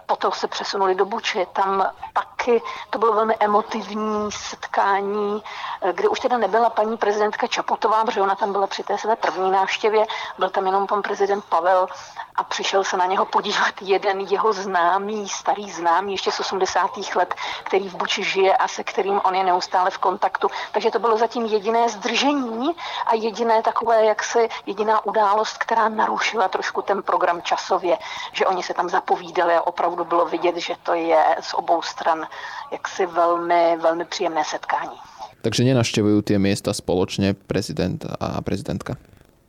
Potom 0.05 0.31
se 0.31 0.47
přesunuli 0.47 0.95
do 0.95 1.05
Buči, 1.05 1.47
tam 1.53 1.91
taky 2.13 2.61
to 2.89 2.99
bylo 2.99 3.13
velmi 3.13 3.35
emotivní 3.39 4.31
setkání, 4.31 5.43
kde 5.91 6.09
už 6.09 6.19
teda 6.19 6.37
nebyla 6.37 6.69
paní 6.69 6.97
prezidentka 6.97 7.47
Čaputová, 7.47 8.05
protože 8.05 8.21
ona 8.21 8.35
tam 8.35 8.51
byla 8.51 8.67
při 8.67 8.83
té 8.83 8.97
své 8.97 9.15
první 9.15 9.51
návštěvě, 9.51 10.05
byl 10.37 10.49
tam 10.49 10.65
jenom 10.65 10.87
pan 10.87 11.01
prezident 11.01 11.45
Pavel 11.45 11.87
a 12.35 12.43
přišel 12.43 12.83
se 12.83 12.97
na 12.97 13.05
něho 13.05 13.25
podívat 13.25 13.81
jeden 13.81 14.19
jeho 14.19 14.53
známý, 14.53 15.29
starý 15.29 15.71
známý, 15.71 16.11
ještě 16.11 16.31
z 16.31 16.39
80. 16.39 16.97
let, 17.15 17.35
který 17.63 17.89
v 17.89 17.95
Buči 17.95 18.23
žije 18.23 18.57
a 18.57 18.67
se 18.67 18.83
kterým 18.83 19.21
on 19.23 19.35
je 19.35 19.43
neustále 19.43 19.91
v 19.91 19.97
kontaktu. 19.97 20.47
Takže 20.71 20.91
to 20.91 20.99
bylo 20.99 21.17
zatím 21.17 21.45
jediné 21.45 21.89
zdržení 21.89 22.75
a 23.05 23.15
jediné 23.15 23.61
takové, 23.61 24.05
jak 24.05 24.23
se 24.23 24.47
jediná 24.65 25.05
událost, 25.05 25.57
která 25.57 25.89
narušila 25.89 26.47
trošku 26.47 26.81
ten 26.81 27.03
program 27.03 27.41
časově, 27.41 27.97
že 28.31 28.45
oni 28.45 28.63
se 28.63 28.73
tam 28.73 28.89
zapovídali 28.89 29.53
a 29.53 29.64
opravdu 29.65 30.05
bylo 30.05 30.25
vidět, 30.25 30.57
že 30.57 30.73
to 30.83 30.93
je 30.93 31.23
z 31.41 31.53
obou 31.53 31.81
stran 31.81 32.27
jaksi 32.71 33.05
velmi, 33.05 33.77
velmi 33.81 34.05
příjemné 34.05 34.43
setkání. 34.45 34.97
Takže 35.41 35.63
nenaštěvují 35.63 36.21
ty 36.21 36.39
města 36.39 36.73
společně 36.73 37.33
prezident 37.33 38.05
a 38.19 38.41
prezidentka? 38.41 38.95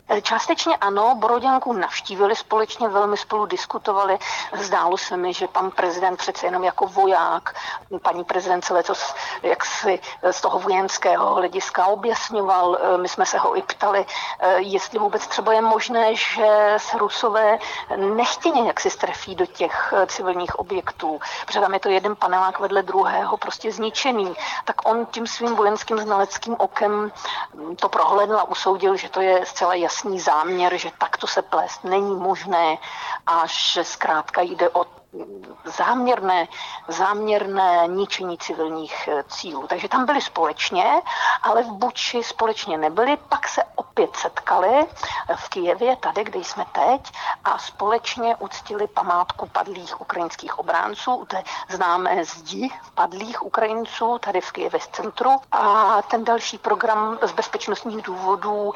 Eh, 0.08 0.20
částečně 0.20 0.76
ano, 0.76 1.14
Boroděnku 1.14 1.72
navštívili 1.72 2.36
společně, 2.36 2.88
velmi 2.88 3.16
spolu 3.16 3.46
diskutovali. 3.46 4.18
Zdálo 4.52 4.98
se 4.98 5.16
mi, 5.16 5.32
že 5.32 5.48
pan 5.48 5.70
prezident 5.70 6.16
přece 6.16 6.46
jenom 6.46 6.64
jako 6.64 6.86
voják, 6.86 7.54
paní 8.02 8.24
prezident 8.24 8.64
celé 8.64 8.82
to 8.82 8.92
jak 9.42 9.64
si 9.64 9.98
z 10.30 10.40
toho 10.40 10.58
vojenského 10.58 11.34
hlediska 11.34 11.86
objasňoval. 11.86 12.78
Eh, 12.80 12.98
my 12.98 13.08
jsme 13.08 13.26
se 13.26 13.38
ho 13.38 13.58
i 13.58 13.62
ptali, 13.62 14.06
jestli 14.56 14.98
vůbec 14.98 15.26
třeba 15.26 15.52
je 15.52 15.60
možné, 15.60 16.14
že 16.14 16.74
se 16.76 16.98
Rusové 16.98 17.58
nechtěně 17.96 18.66
jak 18.66 18.80
si 18.80 18.90
strefí 18.90 19.34
do 19.34 19.46
těch 19.46 19.94
civilních 20.06 20.58
objektů, 20.58 21.20
protože 21.46 21.60
tam 21.60 21.74
je 21.74 21.80
to 21.80 21.88
jeden 21.88 22.16
panelák 22.16 22.58
vedle 22.58 22.82
druhého 22.82 23.36
prostě 23.36 23.72
zničený. 23.72 24.34
Tak 24.64 24.88
on 24.88 25.06
tím 25.06 25.26
svým 25.26 25.56
vojenským 25.56 25.98
znaleckým 25.98 26.56
okem 26.58 27.12
to 27.80 27.88
prohlédl 27.88 28.36
a 28.38 28.44
usoudil, 28.44 28.96
že 28.96 29.08
to 29.08 29.20
je 29.20 29.46
zcela 29.46 29.74
jasné 29.74 29.95
jasný 29.96 30.20
záměr, 30.20 30.76
že 30.76 30.90
takto 30.98 31.26
se 31.26 31.42
plést 31.42 31.84
není 31.84 32.14
možné 32.14 32.78
a 33.26 33.42
že 33.46 33.84
zkrátka 33.84 34.40
jde 34.40 34.70
o 34.70 34.86
záměrné, 35.64 36.48
záměrné 36.88 37.82
ničení 37.86 38.38
civilních 38.38 39.08
eh, 39.08 39.24
cílů. 39.28 39.66
Takže 39.66 39.88
tam 39.88 40.06
byli 40.06 40.20
společně, 40.20 40.84
ale 41.42 41.62
v 41.62 41.72
Buči 41.72 42.22
společně 42.22 42.78
nebyli, 42.78 43.16
pak 43.16 43.48
se 43.48 43.62
opět 43.96 44.16
setkali 44.16 44.86
v 45.36 45.48
Kijevě, 45.48 45.96
tady, 45.96 46.24
kde 46.24 46.38
jsme 46.38 46.64
teď, 46.72 47.12
a 47.44 47.58
společně 47.58 48.36
uctili 48.36 48.86
památku 48.86 49.48
padlých 49.52 50.00
ukrajinských 50.00 50.58
obránců 50.58 51.24
té 51.28 51.42
známé 51.68 52.24
zdi 52.24 52.70
padlých 52.94 53.42
Ukrajinců 53.42 54.18
tady 54.18 54.40
v 54.40 54.52
Kijevě 54.52 54.80
z 54.80 54.86
centru. 54.86 55.30
A 55.52 56.02
ten 56.02 56.24
další 56.24 56.58
program 56.58 57.18
z 57.22 57.32
bezpečnostních 57.32 58.02
důvodů 58.02 58.72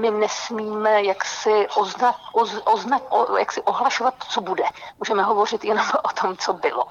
my 0.00 0.10
nesmíme 0.10 1.02
jaksi, 1.02 1.68
ozna, 1.76 2.14
oz, 2.32 2.60
ozna, 2.64 3.00
o, 3.08 3.36
jaksi 3.36 3.62
ohlašovat, 3.62 4.14
co 4.28 4.40
bude. 4.40 4.64
Můžeme 4.98 5.22
hovořit 5.22 5.64
jenom 5.64 5.86
o 6.02 6.08
tom, 6.20 6.36
co 6.36 6.52
bylo. 6.52 6.84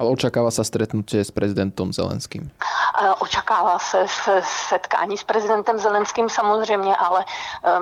Ale 0.00 0.16
očakáva 0.16 0.48
sa 0.48 0.64
stretnutie 0.64 1.20
s 1.20 1.28
prezidentom 1.28 1.92
Zelenským. 1.92 2.48
Očekává 3.20 3.78
se 3.78 4.06
setkání 4.68 5.16
s 5.16 5.24
prezidentem 5.24 5.78
Zelenským 5.78 6.28
samozřejmě, 6.28 6.96
ale 6.96 7.24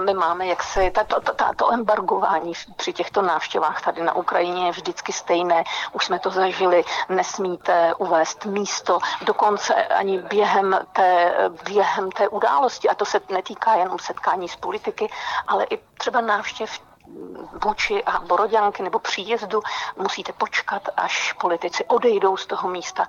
my 0.04 0.14
máme 0.14 0.46
jaksi, 0.46 0.90
to, 0.90 1.20
to, 1.20 1.32
to 1.56 1.72
embargování 1.72 2.52
při 2.76 2.92
těchto 2.92 3.22
návštěvách 3.22 3.82
tady 3.82 4.02
na 4.02 4.16
Ukrajině 4.16 4.66
je 4.66 4.72
vždycky 4.72 5.12
stejné. 5.12 5.64
Už 5.92 6.04
jsme 6.04 6.18
to 6.18 6.30
zažili, 6.30 6.84
nesmíte 7.08 7.94
uvést 7.98 8.44
místo, 8.44 8.98
dokonce 9.22 9.74
ani 9.74 10.18
během 10.18 10.78
té, 10.92 11.32
během 11.64 12.10
té 12.10 12.28
události, 12.28 12.88
a 12.88 12.94
to 12.94 13.04
se 13.04 13.20
netýká 13.30 13.74
jenom 13.74 13.98
setkání 13.98 14.48
s 14.48 14.56
politiky, 14.56 15.10
ale 15.46 15.64
i 15.64 15.78
třeba 15.98 16.20
návštěv 16.20 16.70
Buči 17.62 18.04
a 18.04 18.20
Boroďanky 18.20 18.82
nebo 18.82 18.98
příjezdu 18.98 19.60
musíte 19.96 20.32
počkat, 20.32 20.88
až 20.96 21.32
politici 21.32 21.84
odejdou 21.84 22.36
z 22.36 22.46
toho 22.46 22.68
místa. 22.68 23.08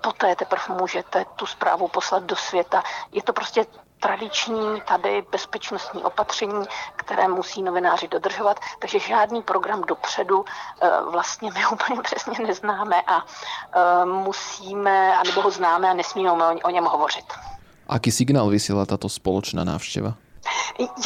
Poté 0.00 0.36
teprve 0.36 0.62
můžete 0.80 1.24
tu 1.36 1.46
zprávu 1.46 1.88
poslat 1.88 2.22
do 2.22 2.36
světa. 2.36 2.82
Je 3.12 3.22
to 3.22 3.32
prostě 3.32 3.66
tradiční 4.00 4.82
tady 4.88 5.24
bezpečnostní 5.32 6.04
opatření, 6.04 6.64
které 6.96 7.28
musí 7.28 7.62
novináři 7.62 8.08
dodržovat, 8.08 8.60
takže 8.78 8.98
žádný 8.98 9.42
program 9.42 9.82
dopředu 9.82 10.44
eh, 10.44 10.90
vlastně 11.10 11.50
my 11.52 11.66
úplně 11.72 12.02
přesně 12.02 12.46
neznáme 12.46 13.02
a 13.06 13.18
eh, 13.22 14.04
musíme, 14.04 15.16
anebo 15.16 15.42
ho 15.42 15.50
známe 15.50 15.90
a 15.90 15.94
nesmíme 15.94 16.32
o 16.64 16.70
něm 16.70 16.84
hovořit. 16.84 17.24
Aký 17.88 18.12
signál 18.12 18.48
vysílá 18.48 18.86
tato 18.86 19.08
společná 19.08 19.64
návštěva? 19.64 20.14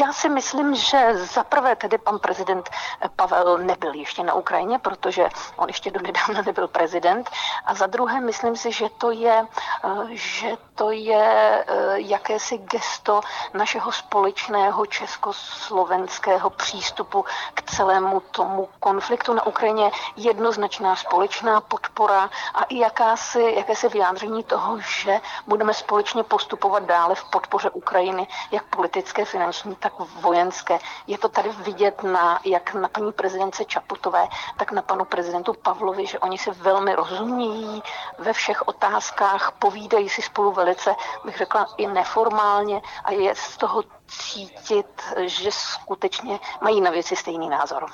Já 0.00 0.12
si 0.12 0.28
myslím, 0.28 0.74
že 0.74 1.16
za 1.16 1.44
prvé 1.44 1.76
tedy 1.76 1.98
pan 1.98 2.18
prezident 2.18 2.70
Pavel 3.16 3.58
nebyl 3.58 3.94
ještě 3.94 4.22
na 4.22 4.34
Ukrajině, 4.34 4.78
protože 4.78 5.28
on 5.56 5.68
ještě 5.68 5.90
do 5.90 6.00
nedávna 6.00 6.42
nebyl 6.42 6.68
prezident. 6.68 7.30
A 7.64 7.74
za 7.74 7.86
druhé 7.86 8.20
myslím 8.20 8.56
si, 8.56 8.72
že 8.72 8.88
to 8.98 9.10
je, 9.10 9.46
eh, 9.84 9.88
že 10.10 10.56
to 10.74 10.90
je 10.90 11.64
eh, 11.66 12.00
jakési 12.00 12.58
gesto 12.58 13.20
našeho 13.54 13.92
společného 13.92 14.86
československého 14.86 16.50
přístupu 16.50 17.24
k 17.54 17.62
celému 17.62 18.20
tomu 18.20 18.68
konfliktu 18.80 19.34
na 19.34 19.46
Ukrajině. 19.46 19.90
Jednoznačná 20.16 20.96
společná 20.96 21.60
podpora 21.60 22.30
a 22.54 22.62
i 22.64 22.78
jakási, 22.78 23.52
jakési 23.56 23.88
vyjádření 23.88 24.44
toho, 24.44 24.78
že 24.80 25.20
budeme 25.46 25.74
společně 25.74 26.22
postupovat 26.22 26.82
dále 26.82 27.14
v 27.14 27.24
podpoře 27.24 27.70
Ukrajiny, 27.70 28.26
jak 28.50 28.64
politické, 28.64 29.24
finanční, 29.24 29.47
tak 29.78 29.92
vojenské. 30.22 30.78
Je 31.06 31.18
to 31.18 31.28
tady 31.28 31.48
vidět 31.48 32.02
na, 32.02 32.40
jak 32.44 32.74
na 32.74 32.88
paní 32.88 33.12
prezidence 33.12 33.64
Čaputové, 33.64 34.28
tak 34.58 34.72
na 34.72 34.82
panu 34.82 35.04
prezidentu 35.04 35.52
Pavlovi, 35.62 36.06
že 36.06 36.18
oni 36.18 36.38
se 36.38 36.50
velmi 36.50 36.94
rozumějí 36.94 37.82
ve 38.18 38.32
všech 38.32 38.68
otázkách, 38.68 39.52
povídají 39.58 40.08
si 40.08 40.22
spolu 40.22 40.52
velice, 40.52 40.94
bych 41.24 41.36
řekla, 41.36 41.66
i 41.76 41.86
neformálně 41.86 42.82
a 43.04 43.12
je 43.12 43.34
z 43.34 43.56
toho 43.56 43.84
cítit, 44.06 45.02
že 45.26 45.50
skutečně 45.52 46.38
mají 46.60 46.80
na 46.80 46.90
věci 46.90 47.16
stejný 47.16 47.48
názor. 47.48 47.86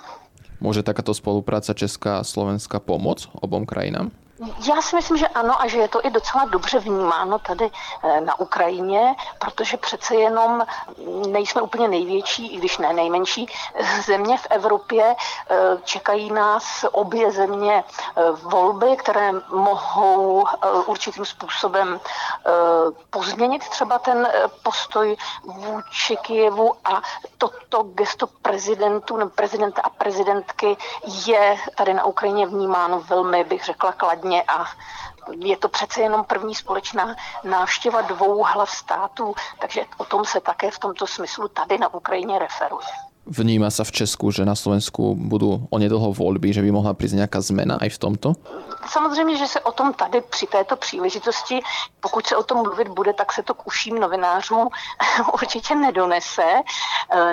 Může 0.61 0.82
takáto 0.82 1.14
spolupráce 1.14 1.75
Česká 1.75 2.18
a 2.18 2.25
Slovenska 2.25 2.80
pomoct 2.80 3.28
obom 3.40 3.66
krajinám? 3.66 4.11
Já 4.38 4.82
si 4.82 4.96
myslím, 4.96 5.16
že 5.16 5.28
ano 5.28 5.62
a 5.62 5.66
že 5.68 5.78
je 5.78 5.88
to 5.88 6.06
i 6.06 6.10
docela 6.10 6.44
dobře 6.44 6.78
vnímáno 6.78 7.38
tady 7.38 7.70
eh, 8.02 8.20
na 8.20 8.40
Ukrajině, 8.40 9.14
protože 9.38 9.76
přece 9.76 10.14
jenom 10.14 10.66
nejsme 11.28 11.62
úplně 11.62 11.88
největší, 11.88 12.54
i 12.54 12.56
když 12.56 12.78
ne 12.78 12.92
nejmenší 12.92 13.46
eh, 13.74 14.02
země 14.02 14.38
v 14.38 14.46
Evropě. 14.50 15.16
Eh, 15.50 15.56
čekají 15.84 16.32
nás 16.32 16.84
obě 16.92 17.30
země 17.30 17.84
volby, 18.42 18.96
které 18.96 19.32
mohou 19.52 20.44
určitým 20.86 21.24
způsobem 21.24 22.00
pozměnit 23.10 23.68
třeba 23.68 23.98
ten 23.98 24.28
postoj 24.62 25.16
vůči 25.44 26.16
Kijevu 26.16 26.72
a 26.84 27.02
toto 27.38 27.82
gesto 27.82 28.26
prezidentu, 28.26 29.30
prezidenta 29.34 29.82
a 29.82 29.88
prezidentky 29.88 30.76
je 31.26 31.56
tady 31.74 31.94
na 31.94 32.04
Ukrajině 32.04 32.46
vnímáno 32.46 33.00
velmi, 33.00 33.44
bych 33.44 33.64
řekla, 33.64 33.92
kladně 33.92 34.24
země 34.25 34.43
a 34.49 34.64
je 35.38 35.57
to 35.57 35.69
přece 35.69 36.00
jenom 36.00 36.25
první 36.25 36.54
společná 36.54 37.16
návštěva 37.45 38.00
dvou 38.00 38.43
hlav 38.43 38.71
států, 38.71 39.35
takže 39.61 39.85
o 39.97 40.04
tom 40.04 40.25
se 40.25 40.40
také 40.40 40.71
v 40.71 40.78
tomto 40.78 41.07
smyslu 41.07 41.49
tady 41.49 41.78
na 41.78 41.95
Ukrajině 41.95 42.38
referuje. 42.38 42.87
Vníma 43.25 43.73
sa 43.73 43.89
v 43.89 44.04
Česku, 44.04 44.28
že 44.30 44.45
na 44.45 44.52
Slovensku 44.52 45.17
budú 45.17 45.65
onedlho 45.73 46.13
voľby, 46.13 46.52
že 46.52 46.60
by 46.60 46.69
mohla 46.69 46.93
prísť 46.93 47.25
nejaká 47.25 47.41
zmena 47.41 47.80
aj 47.80 47.97
v 47.97 47.99
tomto? 47.99 48.28
Samozřejmě, 48.87 49.39
že 49.39 49.47
se 49.47 49.60
o 49.60 49.73
tom 49.73 49.93
tady 49.93 50.21
při 50.21 50.47
této 50.47 50.76
příležitosti, 50.76 51.60
pokud 52.00 52.26
se 52.26 52.37
o 52.37 52.43
tom 52.43 52.58
mluvit 52.58 52.89
bude, 52.89 53.13
tak 53.13 53.32
se 53.32 53.43
to 53.43 53.54
k 53.54 53.67
uším 53.67 54.00
novinářů 54.00 54.69
určitě 55.32 55.75
nedonese. 55.75 56.43
E, 56.43 56.63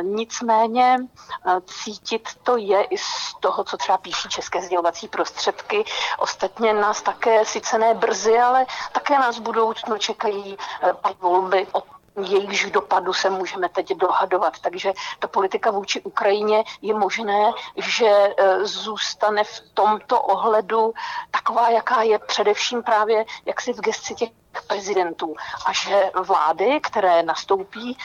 nicméně 0.03 0.97
e, 0.97 1.61
cítit 1.65 2.29
to 2.43 2.57
je 2.57 2.83
i 2.83 2.97
z 2.97 3.35
toho, 3.39 3.63
co 3.63 3.77
třeba 3.77 3.97
píší 3.97 4.29
české 4.29 4.61
sdělovací 4.61 5.07
prostředky. 5.07 5.83
Ostatně 6.19 6.73
nás 6.73 7.01
také 7.01 7.45
sice 7.45 7.77
ne 7.77 7.93
brzy, 7.93 8.39
ale 8.39 8.65
také 8.91 9.19
nás 9.19 9.39
v 9.39 9.97
čekají 9.97 10.57
e, 10.83 10.93
volby 11.21 11.67
od 11.71 11.83
jejichž 12.19 12.71
dopadu 12.71 13.13
se 13.13 13.29
můžeme 13.29 13.69
teď 13.69 13.93
dohadovat. 13.93 14.59
Takže 14.59 14.93
ta 15.19 15.27
politika 15.27 15.71
vůči 15.71 16.01
Ukrajině 16.01 16.63
je 16.81 16.93
možné, 16.93 17.51
že 17.75 18.07
e, 18.07 18.65
zůstane 18.65 19.43
v 19.43 19.59
tomto 19.73 20.21
ohledu 20.21 20.93
taková, 21.31 21.69
jaká 21.69 22.01
je 22.01 22.19
především 22.19 22.83
právě 22.83 23.25
jaksi 23.45 23.73
v 23.73 23.81
gesci 23.81 24.15
těch 24.15 24.29
prezidentů. 24.67 25.35
A 25.65 25.73
že 25.73 26.11
vlády, 26.25 26.79
které 26.83 27.23
nastoupí, 27.23 27.97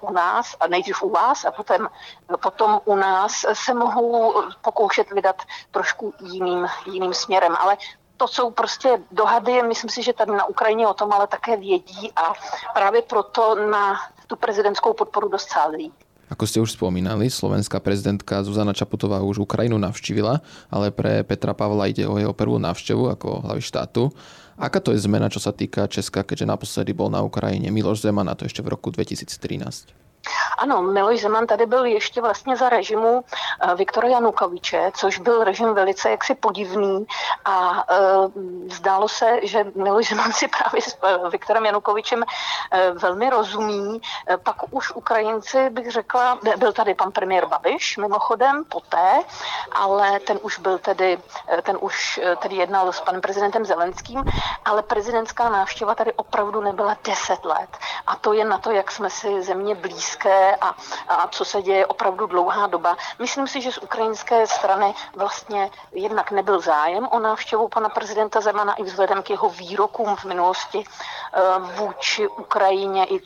u 0.00 0.12
nás, 0.12 0.56
a 0.60 0.66
nejdřív 0.66 1.02
u 1.02 1.10
vás 1.10 1.44
a 1.44 1.50
potom, 1.50 1.88
potom 2.42 2.80
u 2.84 2.96
nás 2.96 3.44
se 3.52 3.74
mohou 3.74 4.42
pokoušet 4.62 5.10
vydat 5.10 5.42
trošku 5.70 6.14
jiným, 6.20 6.66
jiným 6.86 7.14
směrem. 7.14 7.56
Ale 7.60 7.76
to 8.16 8.28
jsou 8.28 8.50
prostě 8.50 8.98
dohady, 9.12 9.62
myslím 9.62 9.90
si, 9.90 10.02
že 10.02 10.12
tady 10.12 10.32
na 10.32 10.44
Ukrajině 10.44 10.86
o 10.88 10.94
tom 10.94 11.12
ale 11.12 11.26
také 11.26 11.56
vědí 11.56 12.12
a 12.16 12.32
právě 12.74 13.02
proto 13.02 13.54
na 13.70 13.96
tu 14.26 14.36
prezidentskou 14.36 14.92
podporu 14.92 15.28
dost 15.28 15.48
sázejí. 15.48 15.92
Ako 16.26 16.42
ste 16.42 16.58
už 16.58 16.74
spomínali, 16.74 17.30
slovenská 17.30 17.78
prezidentka 17.78 18.42
Zuzana 18.42 18.74
Čaputová 18.74 19.22
už 19.22 19.46
Ukrajinu 19.46 19.78
navštívila, 19.78 20.42
ale 20.66 20.90
pre 20.90 21.22
Petra 21.22 21.54
Pavla 21.54 21.86
ide 21.86 22.02
o 22.02 22.18
jeho 22.18 22.34
prvú 22.34 22.58
návštevu 22.58 23.14
ako 23.14 23.46
hlavy 23.46 23.62
štátu. 23.62 24.10
Aká 24.58 24.82
to 24.82 24.90
je 24.90 25.06
zmena, 25.06 25.30
čo 25.30 25.38
sa 25.38 25.54
týka 25.54 25.86
Česka, 25.86 26.26
keďže 26.26 26.50
naposledy 26.50 26.90
bol 26.90 27.14
na 27.14 27.22
Ukrajine 27.22 27.70
Miloš 27.70 28.02
Zeman 28.02 28.26
a 28.26 28.34
to 28.34 28.42
ešte 28.42 28.58
v 28.58 28.74
roku 28.74 28.90
2013? 28.90 30.05
Ano, 30.58 30.82
Miloš 30.82 31.20
Zeman 31.20 31.46
tady 31.46 31.66
byl 31.66 31.84
ještě 31.84 32.20
vlastně 32.20 32.56
za 32.56 32.68
režimu 32.68 33.24
eh, 33.60 33.74
Viktora 33.74 34.08
Janukoviče, 34.08 34.90
což 34.94 35.18
byl 35.18 35.44
režim 35.44 35.74
velice 35.74 36.10
jaksi 36.10 36.34
podivný 36.34 37.06
a 37.44 37.84
e, 37.90 37.96
zdálo 38.74 39.08
se, 39.08 39.38
že 39.42 39.64
Miloš 39.74 40.08
Zeman 40.08 40.32
si 40.32 40.48
právě 40.48 40.82
s 40.82 40.98
eh, 41.02 41.30
Viktorem 41.30 41.64
Janukovičem 41.64 42.22
e, 42.22 42.90
velmi 42.90 43.30
rozumí. 43.30 44.00
E, 44.28 44.36
pak 44.36 44.56
už 44.70 44.92
Ukrajinci, 44.92 45.70
bych 45.70 45.90
řekla, 45.90 46.38
byl 46.56 46.72
tady 46.72 46.94
pan 46.94 47.12
premiér 47.12 47.46
Babiš 47.46 47.96
mimochodem 47.96 48.64
poté, 48.64 49.22
ale 49.72 50.20
ten 50.20 50.38
už 50.42 50.58
byl 50.58 50.78
tedy, 50.78 51.18
ten 51.62 51.78
už 51.80 52.20
tedy 52.38 52.56
jednal 52.56 52.92
s 52.92 53.00
panem 53.00 53.20
prezidentem 53.20 53.64
Zelenským, 53.64 54.24
ale 54.64 54.82
prezidentská 54.82 55.48
návštěva 55.48 55.94
tady 55.94 56.12
opravdu 56.12 56.60
nebyla 56.60 56.96
deset 57.04 57.44
let. 57.44 57.70
A 58.06 58.16
to 58.16 58.32
je 58.32 58.44
na 58.44 58.58
to, 58.58 58.70
jak 58.70 58.90
jsme 58.90 59.10
si 59.10 59.42
země 59.42 59.74
blízké 59.74 60.15
blízké 60.16 60.56
a, 60.56 60.74
a 61.08 61.28
co 61.28 61.44
se 61.44 61.62
děje 61.62 61.86
opravdu 61.86 62.26
dlouhá 62.26 62.66
doba. 62.66 62.96
Myslím 63.18 63.48
si, 63.48 63.60
že 63.60 63.72
z 63.72 63.78
ukrajinské 63.78 64.46
strany 64.46 64.94
vlastně 65.16 65.70
jednak 65.92 66.30
nebyl 66.30 66.60
zájem 66.60 67.08
o 67.10 67.18
návštěvu 67.18 67.68
pana 67.68 67.88
prezidenta 67.88 68.40
Zemana 68.40 68.74
i 68.74 68.82
vzhledem 68.82 69.22
k 69.22 69.30
jeho 69.30 69.48
výrokům 69.48 70.16
v 70.16 70.24
minulosti 70.24 70.84
eh, 70.84 71.40
vůči 71.58 72.28
Ukrajině 72.28 73.06
i 73.06 73.20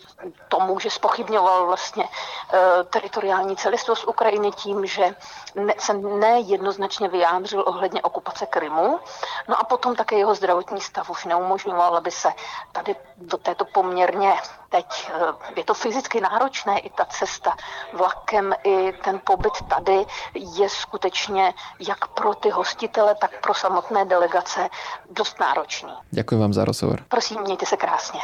tomu, 0.48 0.80
že 0.80 0.90
spochybňoval 0.90 1.66
vlastně 1.66 2.04
eh, 2.52 2.84
teritoriální 2.84 3.56
celistvost 3.56 4.08
Ukrajiny 4.08 4.52
tím, 4.52 4.86
že 4.86 5.14
ne, 5.54 5.74
se 5.78 5.94
nejednoznačně 5.94 7.08
vyjádřil 7.08 7.64
ohledně 7.66 8.02
okupace 8.02 8.46
Krymu. 8.46 9.00
No 9.48 9.60
a 9.60 9.64
potom 9.64 9.96
také 9.96 10.16
jeho 10.16 10.34
zdravotní 10.34 10.80
stav 10.80 11.10
už 11.10 11.24
neumožňoval, 11.24 11.96
aby 11.96 12.10
se 12.10 12.32
tady 12.72 12.96
do 13.16 13.36
této 13.36 13.64
poměrně 13.64 14.34
teď 14.70 14.86
eh, 15.08 15.20
je 15.56 15.64
to 15.64 15.74
fyzicky 15.74 16.20
náročné, 16.20 16.78
i 16.78 16.90
ta 16.90 17.04
cesta 17.04 17.56
vlakem, 17.92 18.54
i 18.64 18.92
ten 19.04 19.20
pobyt 19.26 19.52
tady 19.68 20.06
je 20.34 20.68
skutečně 20.68 21.54
jak 21.88 22.08
pro 22.08 22.34
ty 22.34 22.50
hostitele, 22.50 23.14
tak 23.20 23.40
pro 23.40 23.54
samotné 23.54 24.04
delegace 24.04 24.68
dost 25.10 25.40
náročný. 25.40 25.90
Děkuji 26.10 26.38
vám 26.40 26.52
za 26.52 26.64
rozhovor. 26.64 27.02
Prosím, 27.08 27.40
mějte 27.40 27.66
se 27.66 27.76
krásně. 27.76 28.20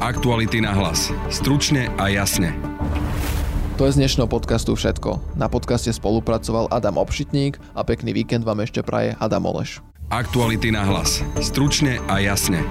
Aktuality 0.00 0.60
na 0.60 0.72
hlas. 0.72 1.14
Stručne 1.30 1.86
a 1.94 2.10
jasne. 2.10 2.58
To 3.78 3.86
je 3.86 3.94
z 3.94 4.02
dnešného 4.02 4.26
podcastu 4.26 4.74
všetko. 4.74 5.38
Na 5.38 5.46
podcaste 5.46 5.94
spolupracoval 5.94 6.68
Adam 6.74 6.98
Obšitník 6.98 7.62
a 7.78 7.86
pekný 7.86 8.10
víkend 8.10 8.42
vám 8.42 8.66
ešte 8.66 8.82
praje 8.82 9.14
Adam 9.22 9.46
Oleš. 9.46 9.78
Aktuality 10.10 10.74
na 10.74 10.84
hlas. 10.84 11.22
Stručne 11.38 12.02
a 12.10 12.18
jasne. 12.18 12.66